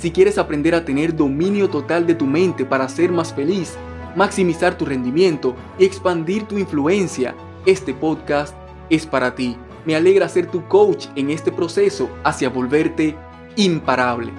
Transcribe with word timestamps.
Si 0.00 0.10
quieres 0.10 0.38
aprender 0.38 0.74
a 0.74 0.82
tener 0.82 1.14
dominio 1.14 1.68
total 1.68 2.06
de 2.06 2.14
tu 2.14 2.24
mente 2.24 2.64
para 2.64 2.88
ser 2.88 3.12
más 3.12 3.34
feliz, 3.34 3.74
maximizar 4.16 4.78
tu 4.78 4.86
rendimiento 4.86 5.54
y 5.78 5.84
expandir 5.84 6.44
tu 6.44 6.56
influencia, 6.56 7.34
este 7.66 7.92
podcast 7.92 8.56
es 8.88 9.04
para 9.04 9.34
ti. 9.34 9.58
Me 9.84 9.94
alegra 9.94 10.26
ser 10.30 10.50
tu 10.50 10.66
coach 10.68 11.08
en 11.16 11.28
este 11.28 11.52
proceso 11.52 12.08
hacia 12.24 12.48
volverte 12.48 13.14
imparable. 13.56 14.32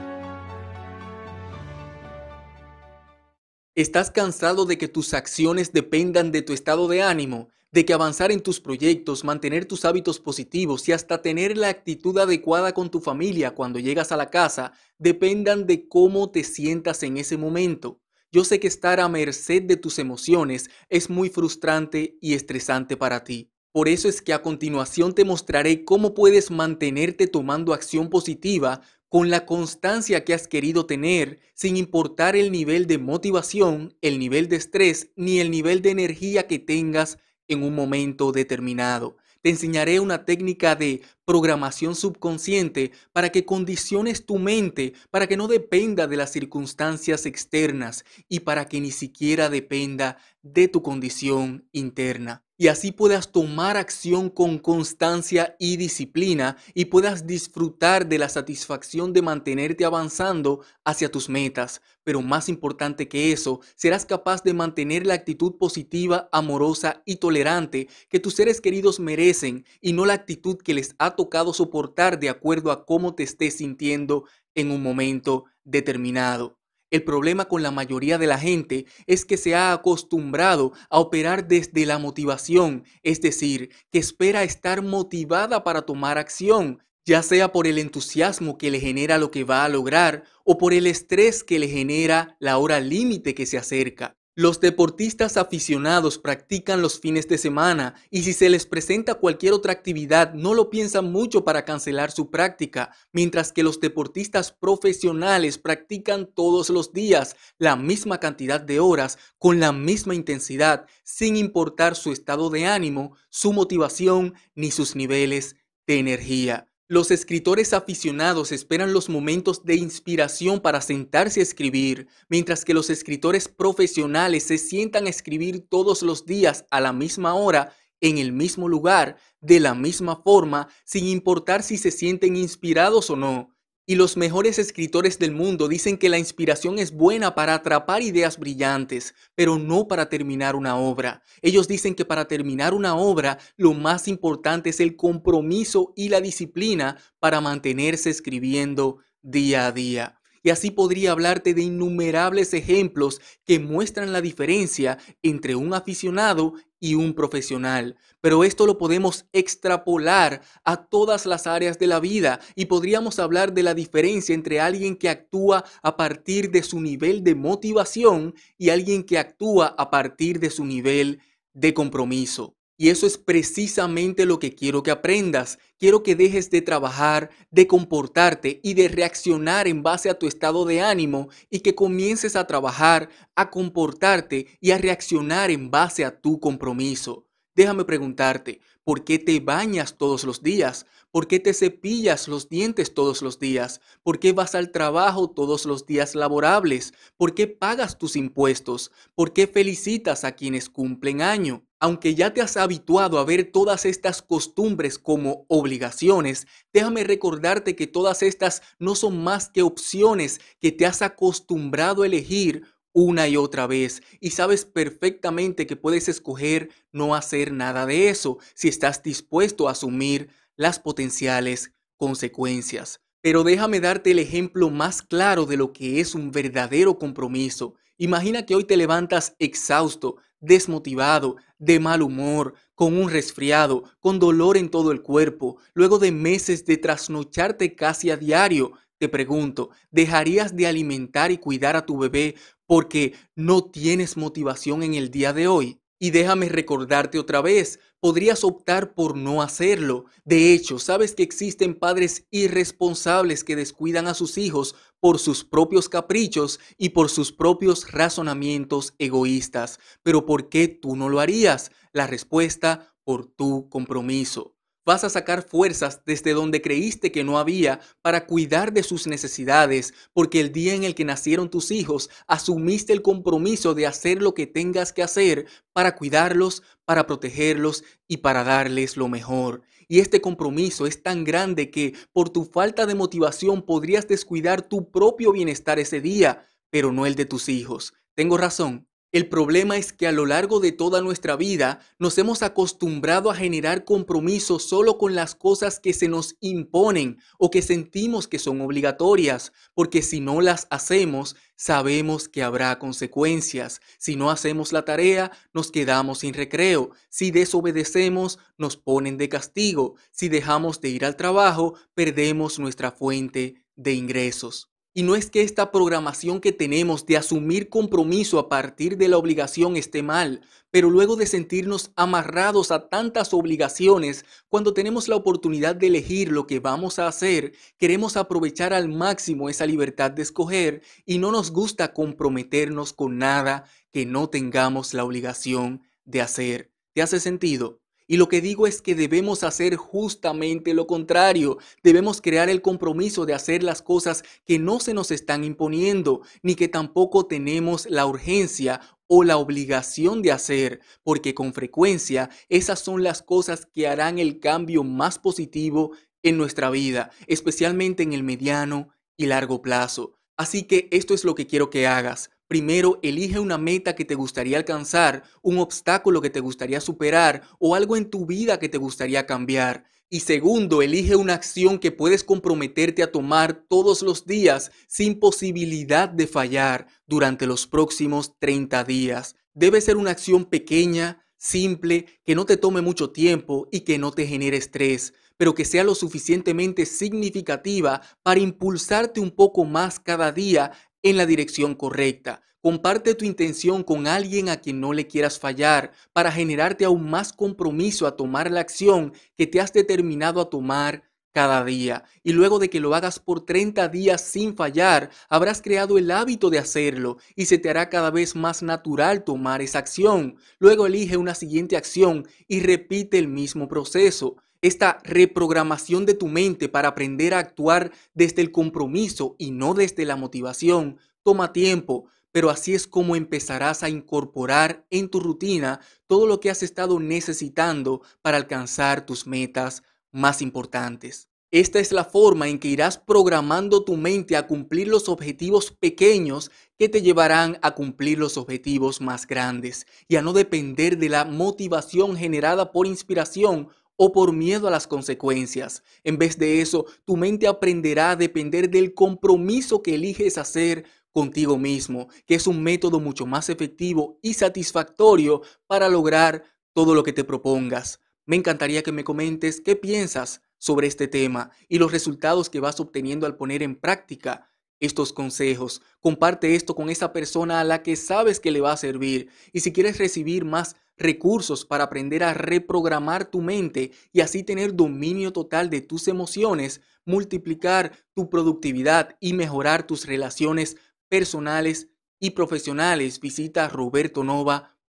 ¿Estás 3.75 4.09
cansado 4.09 4.65
de 4.65 4.79
que 4.79 4.87
tus 4.87 5.13
acciones 5.13 5.73
dependan 5.73 6.31
de 6.31 6.41
tu 6.41 6.53
estado 6.53 6.87
de 6.87 7.03
ánimo? 7.03 7.49
De 7.71 7.85
que 7.85 7.93
avanzar 7.93 8.31
en 8.31 8.41
tus 8.41 8.59
proyectos, 8.59 9.23
mantener 9.23 9.65
tus 9.65 9.85
hábitos 9.85 10.19
positivos 10.19 10.87
y 10.89 10.91
hasta 10.91 11.21
tener 11.21 11.57
la 11.57 11.69
actitud 11.69 12.17
adecuada 12.17 12.73
con 12.73 12.91
tu 12.91 12.99
familia 12.99 13.55
cuando 13.55 13.79
llegas 13.79 14.11
a 14.11 14.17
la 14.17 14.29
casa 14.29 14.73
dependan 14.97 15.65
de 15.65 15.87
cómo 15.87 16.31
te 16.31 16.43
sientas 16.43 17.01
en 17.03 17.17
ese 17.17 17.37
momento. 17.37 18.01
Yo 18.33 18.43
sé 18.43 18.59
que 18.59 18.67
estar 18.67 18.99
a 18.99 19.09
merced 19.09 19.63
de 19.63 19.77
tus 19.77 19.99
emociones 19.99 20.69
es 20.89 21.09
muy 21.09 21.29
frustrante 21.29 22.17
y 22.21 22.33
estresante 22.33 22.97
para 22.97 23.23
ti. 23.23 23.51
Por 23.71 23.87
eso 23.87 24.09
es 24.09 24.21
que 24.21 24.33
a 24.33 24.41
continuación 24.41 25.13
te 25.13 25.23
mostraré 25.23 25.85
cómo 25.85 26.13
puedes 26.13 26.51
mantenerte 26.51 27.27
tomando 27.27 27.73
acción 27.73 28.09
positiva 28.09 28.81
con 29.07 29.29
la 29.29 29.45
constancia 29.45 30.23
que 30.23 30.33
has 30.33 30.47
querido 30.47 30.85
tener, 30.85 31.39
sin 31.53 31.77
importar 31.77 32.35
el 32.35 32.51
nivel 32.51 32.87
de 32.87 32.97
motivación, 32.97 33.97
el 34.01 34.19
nivel 34.19 34.49
de 34.49 34.57
estrés 34.57 35.11
ni 35.15 35.39
el 35.39 35.51
nivel 35.51 35.81
de 35.81 35.91
energía 35.91 36.47
que 36.47 36.59
tengas 36.59 37.17
en 37.53 37.63
un 37.63 37.75
momento 37.75 38.31
determinado. 38.31 39.17
Te 39.41 39.49
enseñaré 39.49 39.99
una 39.99 40.23
técnica 40.23 40.75
de 40.75 41.01
programación 41.25 41.95
subconsciente 41.95 42.91
para 43.11 43.29
que 43.29 43.45
condiciones 43.45 44.25
tu 44.25 44.37
mente, 44.37 44.93
para 45.09 45.27
que 45.27 45.37
no 45.37 45.47
dependa 45.47 46.07
de 46.07 46.17
las 46.17 46.31
circunstancias 46.31 47.25
externas 47.25 48.05
y 48.29 48.41
para 48.41 48.65
que 48.65 48.79
ni 48.79 48.91
siquiera 48.91 49.49
dependa 49.49 50.17
de 50.43 50.67
tu 50.67 50.83
condición 50.83 51.67
interna 51.71 52.43
y 52.61 52.67
así 52.67 52.91
puedas 52.91 53.31
tomar 53.31 53.75
acción 53.75 54.29
con 54.29 54.59
constancia 54.59 55.55
y 55.57 55.77
disciplina 55.77 56.57
y 56.75 56.85
puedas 56.85 57.25
disfrutar 57.25 58.07
de 58.07 58.19
la 58.19 58.29
satisfacción 58.29 59.13
de 59.13 59.23
mantenerte 59.23 59.83
avanzando 59.83 60.61
hacia 60.85 61.09
tus 61.09 61.27
metas. 61.27 61.81
Pero 62.03 62.21
más 62.21 62.49
importante 62.49 63.07
que 63.07 63.31
eso, 63.31 63.61
serás 63.75 64.05
capaz 64.05 64.43
de 64.43 64.53
mantener 64.53 65.07
la 65.07 65.15
actitud 65.15 65.57
positiva, 65.57 66.29
amorosa 66.31 67.01
y 67.03 67.15
tolerante 67.15 67.89
que 68.09 68.19
tus 68.19 68.35
seres 68.35 68.61
queridos 68.61 68.99
merecen 68.99 69.65
y 69.81 69.93
no 69.93 70.05
la 70.05 70.13
actitud 70.13 70.57
que 70.57 70.75
les 70.75 70.93
ha 70.99 71.15
tocado 71.15 71.55
soportar 71.55 72.19
de 72.19 72.29
acuerdo 72.29 72.71
a 72.71 72.85
cómo 72.85 73.15
te 73.15 73.23
estés 73.23 73.57
sintiendo 73.57 74.25
en 74.53 74.69
un 74.69 74.83
momento 74.83 75.45
determinado. 75.63 76.60
El 76.91 77.03
problema 77.03 77.45
con 77.45 77.63
la 77.63 77.71
mayoría 77.71 78.17
de 78.17 78.27
la 78.27 78.37
gente 78.37 78.85
es 79.07 79.23
que 79.23 79.37
se 79.37 79.55
ha 79.55 79.71
acostumbrado 79.71 80.73
a 80.89 80.99
operar 80.99 81.47
desde 81.47 81.85
la 81.85 81.97
motivación, 81.97 82.83
es 83.01 83.21
decir, 83.21 83.69
que 83.91 83.99
espera 83.99 84.43
estar 84.43 84.81
motivada 84.83 85.63
para 85.63 85.83
tomar 85.83 86.17
acción, 86.17 86.83
ya 87.05 87.23
sea 87.23 87.53
por 87.53 87.65
el 87.65 87.77
entusiasmo 87.77 88.57
que 88.57 88.69
le 88.69 88.81
genera 88.81 89.17
lo 89.17 89.31
que 89.31 89.45
va 89.45 89.63
a 89.63 89.69
lograr 89.69 90.25
o 90.43 90.57
por 90.57 90.73
el 90.73 90.85
estrés 90.85 91.45
que 91.45 91.59
le 91.59 91.69
genera 91.69 92.35
la 92.39 92.57
hora 92.57 92.81
límite 92.81 93.33
que 93.33 93.45
se 93.45 93.57
acerca. 93.57 94.17
Los 94.35 94.61
deportistas 94.61 95.35
aficionados 95.35 96.17
practican 96.17 96.81
los 96.81 97.01
fines 97.01 97.27
de 97.27 97.37
semana 97.37 97.95
y 98.09 98.23
si 98.23 98.31
se 98.31 98.49
les 98.49 98.65
presenta 98.65 99.15
cualquier 99.15 99.51
otra 99.51 99.73
actividad 99.73 100.33
no 100.33 100.53
lo 100.53 100.69
piensan 100.69 101.11
mucho 101.11 101.43
para 101.43 101.65
cancelar 101.65 102.11
su 102.11 102.31
práctica, 102.31 102.95
mientras 103.11 103.51
que 103.51 103.61
los 103.61 103.81
deportistas 103.81 104.53
profesionales 104.53 105.57
practican 105.57 106.27
todos 106.33 106.69
los 106.69 106.93
días 106.93 107.35
la 107.57 107.75
misma 107.75 108.21
cantidad 108.21 108.61
de 108.61 108.79
horas 108.79 109.17
con 109.37 109.59
la 109.59 109.73
misma 109.73 110.15
intensidad, 110.15 110.85
sin 111.03 111.35
importar 111.35 111.97
su 111.97 112.13
estado 112.13 112.49
de 112.49 112.67
ánimo, 112.67 113.17
su 113.29 113.51
motivación 113.51 114.35
ni 114.55 114.71
sus 114.71 114.95
niveles 114.95 115.57
de 115.85 115.99
energía. 115.99 116.70
Los 116.91 117.09
escritores 117.09 117.71
aficionados 117.71 118.51
esperan 118.51 118.91
los 118.91 119.07
momentos 119.07 119.63
de 119.63 119.77
inspiración 119.77 120.59
para 120.59 120.81
sentarse 120.81 121.39
a 121.39 121.43
escribir, 121.43 122.09
mientras 122.27 122.65
que 122.65 122.73
los 122.73 122.89
escritores 122.89 123.47
profesionales 123.47 124.43
se 124.43 124.57
sientan 124.57 125.07
a 125.07 125.09
escribir 125.09 125.65
todos 125.69 126.01
los 126.01 126.25
días 126.25 126.65
a 126.69 126.81
la 126.81 126.91
misma 126.91 127.33
hora, 127.33 127.73
en 128.01 128.17
el 128.17 128.33
mismo 128.33 128.67
lugar, 128.67 129.15
de 129.39 129.61
la 129.61 129.73
misma 129.73 130.17
forma, 130.17 130.67
sin 130.83 131.07
importar 131.07 131.63
si 131.63 131.77
se 131.77 131.91
sienten 131.91 132.35
inspirados 132.35 133.09
o 133.09 133.15
no. 133.15 133.55
Y 133.85 133.95
los 133.95 134.15
mejores 134.15 134.59
escritores 134.59 135.17
del 135.17 135.31
mundo 135.31 135.67
dicen 135.67 135.97
que 135.97 136.09
la 136.09 136.19
inspiración 136.19 136.77
es 136.77 136.91
buena 136.91 137.33
para 137.33 137.55
atrapar 137.55 138.03
ideas 138.03 138.37
brillantes, 138.37 139.15
pero 139.35 139.57
no 139.57 139.87
para 139.87 140.07
terminar 140.07 140.55
una 140.55 140.77
obra. 140.77 141.23
Ellos 141.41 141.67
dicen 141.67 141.95
que 141.95 142.05
para 142.05 142.25
terminar 142.25 142.73
una 142.73 142.95
obra 142.95 143.39
lo 143.57 143.73
más 143.73 144.07
importante 144.07 144.69
es 144.69 144.79
el 144.79 144.95
compromiso 144.95 145.93
y 145.95 146.09
la 146.09 146.21
disciplina 146.21 146.97
para 147.19 147.41
mantenerse 147.41 148.11
escribiendo 148.11 148.99
día 149.23 149.65
a 149.65 149.71
día. 149.71 150.20
Y 150.43 150.49
así 150.49 150.71
podría 150.71 151.11
hablarte 151.11 151.53
de 151.53 151.61
innumerables 151.61 152.53
ejemplos 152.53 153.21
que 153.45 153.59
muestran 153.59 154.11
la 154.11 154.21
diferencia 154.21 154.97
entre 155.21 155.55
un 155.55 155.73
aficionado 155.73 156.53
y 156.79 156.95
un 156.95 157.13
profesional. 157.13 157.95
Pero 158.21 158.43
esto 158.43 158.65
lo 158.65 158.77
podemos 158.77 159.25
extrapolar 159.33 160.41
a 160.63 160.85
todas 160.85 161.25
las 161.25 161.47
áreas 161.47 161.77
de 161.79 161.87
la 161.87 161.99
vida 161.99 162.39
y 162.55 162.65
podríamos 162.65 163.19
hablar 163.19 163.53
de 163.53 163.63
la 163.63 163.73
diferencia 163.73 164.33
entre 164.35 164.59
alguien 164.59 164.95
que 164.95 165.09
actúa 165.09 165.63
a 165.83 165.95
partir 165.95 166.51
de 166.51 166.63
su 166.63 166.81
nivel 166.81 167.23
de 167.23 167.35
motivación 167.35 168.33
y 168.57 168.69
alguien 168.69 169.03
que 169.03 169.19
actúa 169.19 169.67
a 169.77 169.91
partir 169.91 170.39
de 170.39 170.49
su 170.49 170.65
nivel 170.65 171.21
de 171.53 171.73
compromiso. 171.73 172.55
Y 172.81 172.89
eso 172.89 173.05
es 173.05 173.19
precisamente 173.19 174.25
lo 174.25 174.39
que 174.39 174.55
quiero 174.55 174.81
que 174.81 174.89
aprendas. 174.89 175.59
Quiero 175.77 176.01
que 176.01 176.15
dejes 176.15 176.49
de 176.49 176.63
trabajar, 176.63 177.29
de 177.51 177.67
comportarte 177.67 178.59
y 178.63 178.73
de 178.73 178.87
reaccionar 178.87 179.67
en 179.67 179.83
base 179.83 180.09
a 180.09 180.17
tu 180.17 180.25
estado 180.25 180.65
de 180.65 180.81
ánimo 180.81 181.29
y 181.51 181.59
que 181.59 181.75
comiences 181.75 182.35
a 182.35 182.47
trabajar, 182.47 183.09
a 183.35 183.51
comportarte 183.51 184.57
y 184.59 184.71
a 184.71 184.79
reaccionar 184.79 185.51
en 185.51 185.69
base 185.69 186.03
a 186.03 186.19
tu 186.19 186.39
compromiso. 186.39 187.27
Déjame 187.53 187.85
preguntarte, 187.85 188.61
¿por 188.83 189.03
qué 189.03 189.19
te 189.19 189.39
bañas 189.39 189.99
todos 189.99 190.23
los 190.23 190.41
días? 190.41 190.87
¿Por 191.11 191.27
qué 191.27 191.39
te 191.39 191.53
cepillas 191.53 192.27
los 192.27 192.49
dientes 192.49 192.95
todos 192.95 193.21
los 193.21 193.37
días? 193.37 193.79
¿Por 194.01 194.19
qué 194.19 194.31
vas 194.31 194.55
al 194.55 194.71
trabajo 194.71 195.29
todos 195.29 195.67
los 195.67 195.85
días 195.85 196.15
laborables? 196.15 196.95
¿Por 197.15 197.35
qué 197.35 197.45
pagas 197.45 197.99
tus 197.99 198.15
impuestos? 198.15 198.91
¿Por 199.13 199.33
qué 199.33 199.45
felicitas 199.45 200.23
a 200.23 200.31
quienes 200.31 200.67
cumplen 200.67 201.21
año? 201.21 201.63
Aunque 201.83 202.13
ya 202.13 202.31
te 202.31 202.41
has 202.41 202.57
habituado 202.57 203.17
a 203.17 203.25
ver 203.25 203.51
todas 203.51 203.85
estas 203.85 204.21
costumbres 204.21 204.99
como 204.99 205.45
obligaciones, 205.47 206.45
déjame 206.71 207.03
recordarte 207.03 207.75
que 207.75 207.87
todas 207.87 208.21
estas 208.21 208.61
no 208.77 208.93
son 208.93 209.23
más 209.23 209.49
que 209.49 209.63
opciones 209.63 210.39
que 210.59 210.71
te 210.71 210.85
has 210.85 211.01
acostumbrado 211.01 212.03
a 212.03 212.05
elegir 212.05 212.65
una 212.93 213.27
y 213.27 213.35
otra 213.35 213.65
vez 213.65 214.03
y 214.19 214.29
sabes 214.29 214.63
perfectamente 214.63 215.65
que 215.65 215.75
puedes 215.75 216.07
escoger 216.07 216.69
no 216.91 217.15
hacer 217.15 217.51
nada 217.51 217.87
de 217.87 218.09
eso 218.09 218.37
si 218.53 218.67
estás 218.67 219.01
dispuesto 219.01 219.67
a 219.67 219.71
asumir 219.71 220.29
las 220.55 220.77
potenciales 220.77 221.73
consecuencias. 221.97 223.01
Pero 223.21 223.43
déjame 223.43 223.79
darte 223.79 224.11
el 224.11 224.19
ejemplo 224.19 224.69
más 224.69 225.01
claro 225.01 225.47
de 225.47 225.57
lo 225.57 225.73
que 225.73 225.99
es 225.99 226.13
un 226.13 226.31
verdadero 226.31 226.99
compromiso. 226.99 227.73
Imagina 227.97 228.45
que 228.45 228.53
hoy 228.53 228.65
te 228.65 228.77
levantas 228.77 229.35
exhausto, 229.39 230.17
desmotivado, 230.41 231.37
de 231.57 231.79
mal 231.79 232.01
humor, 232.01 232.55
con 232.75 232.97
un 232.97 233.09
resfriado, 233.09 233.83
con 233.99 234.19
dolor 234.19 234.57
en 234.57 234.69
todo 234.69 234.91
el 234.91 235.01
cuerpo, 235.01 235.57
luego 235.73 235.99
de 235.99 236.11
meses 236.11 236.65
de 236.65 236.77
trasnocharte 236.77 237.75
casi 237.75 238.09
a 238.09 238.17
diario, 238.17 238.73
te 238.97 239.09
pregunto, 239.09 239.71
¿dejarías 239.89 240.55
de 240.55 240.67
alimentar 240.67 241.31
y 241.31 241.37
cuidar 241.39 241.75
a 241.75 241.85
tu 241.85 241.97
bebé 241.97 242.35
porque 242.67 243.15
no 243.35 243.63
tienes 243.63 244.17
motivación 244.17 244.83
en 244.83 244.93
el 244.93 245.09
día 245.09 245.33
de 245.33 245.47
hoy? 245.47 245.80
Y 246.03 246.09
déjame 246.09 246.49
recordarte 246.49 247.19
otra 247.19 247.43
vez, 247.43 247.79
podrías 247.99 248.43
optar 248.43 248.95
por 248.95 249.15
no 249.15 249.43
hacerlo. 249.43 250.05
De 250.25 250.51
hecho, 250.51 250.79
sabes 250.79 251.13
que 251.13 251.21
existen 251.21 251.75
padres 251.75 252.25
irresponsables 252.31 253.43
que 253.43 253.55
descuidan 253.55 254.07
a 254.07 254.15
sus 254.15 254.39
hijos 254.39 254.73
por 254.99 255.19
sus 255.19 255.43
propios 255.43 255.89
caprichos 255.89 256.59
y 256.75 256.89
por 256.89 257.11
sus 257.11 257.31
propios 257.31 257.91
razonamientos 257.91 258.95
egoístas. 258.97 259.79
Pero 260.01 260.25
¿por 260.25 260.49
qué 260.49 260.67
tú 260.67 260.95
no 260.95 261.07
lo 261.07 261.19
harías? 261.19 261.69
La 261.93 262.07
respuesta, 262.07 262.95
por 263.03 263.27
tu 263.27 263.69
compromiso. 263.69 264.55
Vas 264.83 265.03
a 265.03 265.09
sacar 265.09 265.43
fuerzas 265.43 266.01
desde 266.05 266.33
donde 266.33 266.61
creíste 266.61 267.11
que 267.11 267.23
no 267.23 267.37
había 267.37 267.79
para 268.01 268.25
cuidar 268.25 268.73
de 268.73 268.81
sus 268.81 269.05
necesidades, 269.05 269.93
porque 270.11 270.39
el 270.39 270.51
día 270.51 270.73
en 270.73 270.83
el 270.83 270.95
que 270.95 271.05
nacieron 271.05 271.51
tus 271.51 271.69
hijos 271.69 272.09
asumiste 272.27 272.91
el 272.91 273.03
compromiso 273.03 273.75
de 273.75 273.85
hacer 273.85 274.23
lo 274.23 274.33
que 274.33 274.47
tengas 274.47 274.91
que 274.91 275.03
hacer 275.03 275.45
para 275.71 275.95
cuidarlos, 275.95 276.63
para 276.83 277.05
protegerlos 277.05 277.83
y 278.07 278.17
para 278.17 278.43
darles 278.43 278.97
lo 278.97 279.07
mejor. 279.07 279.61
Y 279.87 279.99
este 279.99 280.19
compromiso 280.19 280.87
es 280.87 281.03
tan 281.03 281.25
grande 281.25 281.69
que 281.69 281.93
por 282.11 282.29
tu 282.29 282.45
falta 282.45 282.85
de 282.87 282.95
motivación 282.95 283.61
podrías 283.61 284.07
descuidar 284.07 284.61
tu 284.61 284.89
propio 284.89 285.31
bienestar 285.31 285.77
ese 285.77 286.01
día, 286.01 286.47
pero 286.71 286.91
no 286.91 287.05
el 287.05 287.15
de 287.15 287.25
tus 287.25 287.49
hijos. 287.49 287.93
¿Tengo 288.15 288.37
razón? 288.37 288.87
El 289.13 289.27
problema 289.27 289.75
es 289.75 289.91
que 289.91 290.07
a 290.07 290.13
lo 290.13 290.25
largo 290.25 290.61
de 290.61 290.71
toda 290.71 291.01
nuestra 291.01 291.35
vida 291.35 291.81
nos 291.99 292.17
hemos 292.17 292.43
acostumbrado 292.43 293.29
a 293.29 293.35
generar 293.35 293.83
compromisos 293.83 294.63
solo 294.63 294.97
con 294.97 295.15
las 295.15 295.35
cosas 295.35 295.81
que 295.81 295.91
se 295.91 296.07
nos 296.07 296.37
imponen 296.39 297.17
o 297.37 297.51
que 297.51 297.61
sentimos 297.61 298.29
que 298.29 298.39
son 298.39 298.61
obligatorias, 298.61 299.51
porque 299.73 300.01
si 300.01 300.21
no 300.21 300.39
las 300.39 300.65
hacemos, 300.69 301.35
sabemos 301.57 302.29
que 302.29 302.41
habrá 302.41 302.79
consecuencias. 302.79 303.81
Si 303.97 304.15
no 304.15 304.31
hacemos 304.31 304.71
la 304.71 304.85
tarea, 304.85 305.33
nos 305.53 305.71
quedamos 305.71 306.19
sin 306.19 306.33
recreo. 306.33 306.91
Si 307.09 307.31
desobedecemos, 307.31 308.39
nos 308.57 308.77
ponen 308.77 309.17
de 309.17 309.27
castigo. 309.27 309.95
Si 310.11 310.29
dejamos 310.29 310.79
de 310.79 310.87
ir 310.87 311.03
al 311.03 311.17
trabajo, 311.17 311.73
perdemos 311.95 312.59
nuestra 312.59 312.91
fuente 312.91 313.65
de 313.75 313.91
ingresos. 313.91 314.70
Y 314.93 315.03
no 315.03 315.15
es 315.15 315.29
que 315.29 315.41
esta 315.41 315.71
programación 315.71 316.41
que 316.41 316.51
tenemos 316.51 317.05
de 317.05 317.15
asumir 317.15 317.69
compromiso 317.69 318.39
a 318.39 318.49
partir 318.49 318.97
de 318.97 319.07
la 319.07 319.17
obligación 319.17 319.77
esté 319.77 320.03
mal, 320.03 320.41
pero 320.69 320.89
luego 320.89 321.15
de 321.15 321.27
sentirnos 321.27 321.91
amarrados 321.95 322.71
a 322.71 322.89
tantas 322.89 323.33
obligaciones, 323.33 324.25
cuando 324.49 324.73
tenemos 324.73 325.07
la 325.07 325.15
oportunidad 325.15 325.77
de 325.77 325.87
elegir 325.87 326.29
lo 326.31 326.45
que 326.45 326.59
vamos 326.59 326.99
a 326.99 327.07
hacer, 327.07 327.53
queremos 327.77 328.17
aprovechar 328.17 328.73
al 328.73 328.89
máximo 328.89 329.47
esa 329.49 329.65
libertad 329.65 330.11
de 330.11 330.23
escoger 330.23 330.81
y 331.05 331.19
no 331.19 331.31
nos 331.31 331.51
gusta 331.51 331.93
comprometernos 331.93 332.91
con 332.91 333.17
nada 333.17 333.63
que 333.93 334.05
no 334.05 334.29
tengamos 334.29 334.93
la 334.93 335.05
obligación 335.05 335.83
de 336.03 336.21
hacer. 336.21 336.71
¿Te 336.93 337.01
hace 337.01 337.21
sentido? 337.21 337.80
Y 338.11 338.17
lo 338.17 338.27
que 338.27 338.41
digo 338.41 338.67
es 338.67 338.81
que 338.81 338.93
debemos 338.93 339.41
hacer 339.41 339.77
justamente 339.77 340.73
lo 340.73 340.85
contrario. 340.85 341.59
Debemos 341.81 342.19
crear 342.19 342.49
el 342.49 342.61
compromiso 342.61 343.25
de 343.25 343.33
hacer 343.33 343.63
las 343.63 343.81
cosas 343.81 344.25
que 344.43 344.59
no 344.59 344.81
se 344.81 344.93
nos 344.93 345.11
están 345.11 345.45
imponiendo, 345.45 346.21
ni 346.43 346.55
que 346.55 346.67
tampoco 346.67 347.25
tenemos 347.25 347.89
la 347.89 348.05
urgencia 348.05 348.81
o 349.07 349.23
la 349.23 349.37
obligación 349.37 350.21
de 350.21 350.33
hacer, 350.33 350.81
porque 351.03 351.33
con 351.33 351.53
frecuencia 351.53 352.29
esas 352.49 352.81
son 352.81 353.01
las 353.01 353.21
cosas 353.21 353.65
que 353.65 353.87
harán 353.87 354.19
el 354.19 354.41
cambio 354.41 354.83
más 354.83 355.17
positivo 355.17 355.91
en 356.21 356.37
nuestra 356.37 356.69
vida, 356.69 357.11
especialmente 357.27 358.03
en 358.03 358.11
el 358.11 358.23
mediano 358.23 358.89
y 359.15 359.27
largo 359.27 359.61
plazo. 359.61 360.19
Así 360.35 360.63
que 360.63 360.89
esto 360.91 361.13
es 361.13 361.23
lo 361.23 361.33
que 361.33 361.47
quiero 361.47 361.69
que 361.69 361.87
hagas. 361.87 362.29
Primero, 362.51 362.99
elige 363.01 363.39
una 363.39 363.57
meta 363.57 363.95
que 363.95 364.03
te 364.03 364.13
gustaría 364.13 364.57
alcanzar, 364.57 365.23
un 365.41 365.59
obstáculo 365.59 366.19
que 366.19 366.29
te 366.29 366.41
gustaría 366.41 366.81
superar 366.81 367.43
o 367.59 367.75
algo 367.75 367.95
en 367.95 368.09
tu 368.09 368.25
vida 368.25 368.59
que 368.59 368.67
te 368.67 368.77
gustaría 368.77 369.25
cambiar. 369.25 369.85
Y 370.09 370.19
segundo, 370.19 370.81
elige 370.81 371.15
una 371.15 371.33
acción 371.33 371.79
que 371.79 371.93
puedes 371.93 372.25
comprometerte 372.25 373.03
a 373.03 373.11
tomar 373.13 373.53
todos 373.53 374.01
los 374.01 374.25
días 374.25 374.73
sin 374.87 375.17
posibilidad 375.17 376.09
de 376.09 376.27
fallar 376.27 376.87
durante 377.07 377.47
los 377.47 377.67
próximos 377.67 378.37
30 378.37 378.83
días. 378.83 379.37
Debe 379.53 379.79
ser 379.79 379.95
una 379.95 380.11
acción 380.11 380.43
pequeña, 380.43 381.25
simple, 381.37 382.05
que 382.25 382.35
no 382.35 382.45
te 382.45 382.57
tome 382.57 382.81
mucho 382.81 383.11
tiempo 383.11 383.69
y 383.71 383.79
que 383.79 383.97
no 383.97 384.11
te 384.11 384.27
genere 384.27 384.57
estrés, 384.57 385.13
pero 385.37 385.55
que 385.55 385.63
sea 385.63 385.85
lo 385.85 385.95
suficientemente 385.95 386.85
significativa 386.85 388.01
para 388.23 388.41
impulsarte 388.41 389.21
un 389.21 389.31
poco 389.31 389.63
más 389.63 390.01
cada 390.01 390.33
día 390.33 390.73
en 391.03 391.17
la 391.17 391.25
dirección 391.25 391.75
correcta. 391.75 392.41
Comparte 392.61 393.15
tu 393.15 393.25
intención 393.25 393.83
con 393.83 394.05
alguien 394.05 394.47
a 394.47 394.57
quien 394.57 394.79
no 394.79 394.93
le 394.93 395.07
quieras 395.07 395.39
fallar 395.39 395.93
para 396.13 396.31
generarte 396.31 396.85
aún 396.85 397.09
más 397.09 397.33
compromiso 397.33 398.05
a 398.05 398.15
tomar 398.15 398.51
la 398.51 398.59
acción 398.59 399.13
que 399.35 399.47
te 399.47 399.59
has 399.59 399.73
determinado 399.73 400.39
a 400.39 400.49
tomar 400.49 401.10
cada 401.33 401.63
día. 401.63 402.03
Y 402.23 402.33
luego 402.33 402.59
de 402.59 402.69
que 402.69 402.79
lo 402.79 402.93
hagas 402.95 403.19
por 403.19 403.45
30 403.45 403.87
días 403.89 404.21
sin 404.21 404.55
fallar, 404.55 405.09
habrás 405.29 405.61
creado 405.61 405.97
el 405.97 406.11
hábito 406.11 406.49
de 406.49 406.59
hacerlo 406.59 407.17
y 407.35 407.45
se 407.45 407.57
te 407.57 407.69
hará 407.69 407.89
cada 407.89 408.11
vez 408.11 408.35
más 408.35 408.61
natural 408.63 409.23
tomar 409.23 409.61
esa 409.61 409.79
acción. 409.79 410.37
Luego 410.59 410.85
elige 410.85 411.17
una 411.17 411.35
siguiente 411.35 411.77
acción 411.77 412.27
y 412.47 412.61
repite 412.61 413.17
el 413.17 413.27
mismo 413.27 413.67
proceso. 413.67 414.37
Esta 414.61 414.99
reprogramación 415.03 416.05
de 416.05 416.13
tu 416.13 416.27
mente 416.27 416.69
para 416.69 416.89
aprender 416.89 417.33
a 417.33 417.39
actuar 417.39 417.91
desde 418.13 418.43
el 418.43 418.51
compromiso 418.51 419.35
y 419.39 419.51
no 419.51 419.73
desde 419.73 420.05
la 420.05 420.15
motivación 420.15 420.99
toma 421.23 421.51
tiempo, 421.51 422.05
pero 422.31 422.49
así 422.49 422.73
es 422.73 422.87
como 422.87 423.15
empezarás 423.15 423.83
a 423.83 423.89
incorporar 423.89 424.85
en 424.89 425.09
tu 425.09 425.19
rutina 425.19 425.79
todo 426.07 426.27
lo 426.27 426.39
que 426.39 426.49
has 426.49 426.63
estado 426.63 426.99
necesitando 426.99 428.01
para 428.21 428.37
alcanzar 428.37 429.05
tus 429.05 429.27
metas 429.27 429.83
más 430.11 430.41
importantes. 430.41 431.29
Esta 431.51 431.79
es 431.79 431.91
la 431.91 432.05
forma 432.05 432.47
en 432.47 432.59
que 432.59 432.69
irás 432.69 432.97
programando 432.97 433.83
tu 433.83 433.97
mente 433.97 434.37
a 434.37 434.47
cumplir 434.47 434.87
los 434.87 435.09
objetivos 435.09 435.71
pequeños 435.71 436.49
que 436.77 436.87
te 436.87 437.01
llevarán 437.01 437.59
a 437.61 437.75
cumplir 437.75 438.19
los 438.19 438.37
objetivos 438.37 439.01
más 439.01 439.27
grandes 439.27 439.85
y 440.07 440.15
a 440.15 440.21
no 440.21 440.31
depender 440.31 440.97
de 440.97 441.09
la 441.09 441.25
motivación 441.25 442.15
generada 442.15 442.71
por 442.71 442.87
inspiración 442.87 443.67
o 443.97 444.13
por 444.13 444.31
miedo 444.31 444.69
a 444.69 444.71
las 444.71 444.87
consecuencias. 444.87 445.83
En 446.05 446.17
vez 446.17 446.37
de 446.37 446.61
eso, 446.61 446.85
tu 447.03 447.17
mente 447.17 447.47
aprenderá 447.47 448.11
a 448.11 448.15
depender 448.15 448.69
del 448.69 448.93
compromiso 448.93 449.83
que 449.83 449.95
eliges 449.95 450.37
hacer 450.37 450.85
contigo 451.11 451.57
mismo, 451.57 452.07
que 452.25 452.35
es 452.35 452.47
un 452.47 452.63
método 452.63 453.01
mucho 453.01 453.25
más 453.25 453.49
efectivo 453.49 454.17
y 454.21 454.35
satisfactorio 454.35 455.41
para 455.67 455.89
lograr 455.89 456.45
todo 456.73 456.95
lo 456.95 457.03
que 457.03 457.11
te 457.13 457.25
propongas. 457.25 457.99
Me 458.31 458.37
encantaría 458.37 458.81
que 458.81 458.93
me 458.93 459.03
comentes 459.03 459.59
qué 459.59 459.75
piensas 459.75 460.41
sobre 460.57 460.87
este 460.87 461.09
tema 461.09 461.51
y 461.67 461.79
los 461.79 461.91
resultados 461.91 462.49
que 462.49 462.61
vas 462.61 462.79
obteniendo 462.79 463.25
al 463.25 463.35
poner 463.35 463.61
en 463.61 463.75
práctica 463.75 464.49
estos 464.79 465.11
consejos. 465.11 465.81
Comparte 465.99 466.55
esto 466.55 466.73
con 466.73 466.89
esa 466.89 467.11
persona 467.11 467.59
a 467.59 467.65
la 467.65 467.83
que 467.83 467.97
sabes 467.97 468.39
que 468.39 468.51
le 468.51 468.61
va 468.61 468.71
a 468.71 468.77
servir. 468.77 469.27
Y 469.51 469.59
si 469.59 469.73
quieres 469.73 469.97
recibir 469.97 470.45
más 470.45 470.77
recursos 470.95 471.65
para 471.65 471.83
aprender 471.83 472.23
a 472.23 472.33
reprogramar 472.33 473.25
tu 473.25 473.41
mente 473.41 473.91
y 474.13 474.21
así 474.21 474.43
tener 474.43 474.77
dominio 474.77 475.33
total 475.33 475.69
de 475.69 475.81
tus 475.81 476.07
emociones, 476.07 476.79
multiplicar 477.03 477.91
tu 478.13 478.29
productividad 478.29 479.17
y 479.19 479.33
mejorar 479.33 479.85
tus 479.85 480.05
relaciones 480.05 480.77
personales 481.09 481.89
y 482.17 482.29
profesionales, 482.29 483.19
visita 483.19 483.67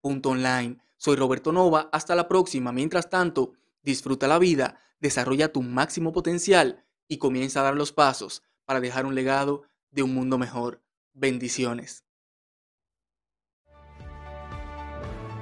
robertonova.online. 0.03 0.77
Soy 0.97 1.15
Roberto 1.15 1.51
Nova, 1.51 1.89
hasta 1.91 2.15
la 2.15 2.27
próxima. 2.27 2.71
Mientras 2.71 3.09
tanto, 3.09 3.53
disfruta 3.81 4.27
la 4.27 4.39
vida, 4.39 4.79
desarrolla 4.99 5.51
tu 5.51 5.61
máximo 5.61 6.11
potencial 6.11 6.85
y 7.07 7.17
comienza 7.17 7.61
a 7.61 7.63
dar 7.63 7.75
los 7.75 7.91
pasos 7.91 8.43
para 8.65 8.79
dejar 8.79 9.05
un 9.05 9.15
legado 9.15 9.63
de 9.89 10.03
un 10.03 10.13
mundo 10.13 10.37
mejor. 10.37 10.81
Bendiciones. 11.13 12.05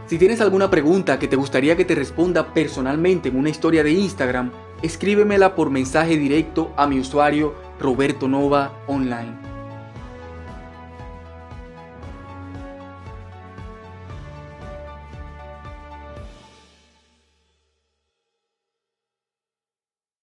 Si 0.08 0.18
tienes 0.18 0.42
alguna 0.42 0.72
pregunta 0.72 1.20
que 1.20 1.28
te 1.28 1.36
gustaría 1.36 1.76
que 1.76 1.86
te 1.86 1.94
responda 1.94 2.54
personalmente 2.54 3.30
en 3.30 3.36
una 3.36 3.50
historia 3.50 3.84
de 3.84 3.92
Instagram, 3.92 4.52
escríbemela 4.82 5.54
por 5.54 5.70
mensaje 5.70 6.18
directo 6.18 6.74
a 6.78 6.88
mi 6.88 7.00
usuario 7.00 7.54
Roberto 7.80 8.28
Nova 8.28 8.74
Online. 8.88 9.49